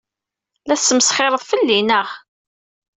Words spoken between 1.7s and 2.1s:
naɣ?